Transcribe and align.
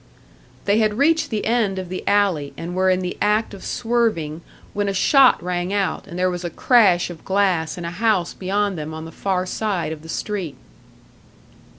They 0.65 0.79
had 0.79 0.95
reached 0.97 1.29
the 1.29 1.45
end 1.45 1.77
of 1.77 1.87
the 1.89 2.03
alley, 2.07 2.53
and 2.57 2.73
were 2.73 2.89
in 2.89 3.01
the 3.01 3.15
act 3.21 3.53
of 3.53 3.63
swerving, 3.63 4.41
when 4.73 4.89
a 4.89 4.95
shot 4.95 5.43
rang 5.43 5.71
out 5.71 6.07
and 6.07 6.17
there 6.17 6.31
was 6.31 6.43
a 6.43 6.49
crash 6.49 7.11
of 7.11 7.23
glass 7.23 7.77
in 7.77 7.85
a 7.85 7.91
house 7.91 8.33
beyond 8.33 8.79
them 8.79 8.95
on 8.95 9.05
the 9.05 9.11
far 9.11 9.45
side 9.45 9.91
of 9.91 10.01
the 10.01 10.09
street. 10.09 10.57